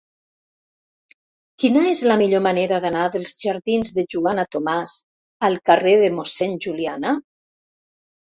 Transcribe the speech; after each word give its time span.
Quina 1.63 1.81
és 1.89 1.99
la 2.11 2.15
millor 2.21 2.41
manera 2.45 2.79
d'anar 2.85 3.03
dels 3.15 3.33
jardins 3.43 3.93
de 3.97 4.05
Joana 4.13 4.45
Tomàs 4.55 4.95
al 5.51 5.59
carrer 5.71 5.93
de 6.05 6.09
Mossèn 6.17 6.57
Juliana? 6.67 7.13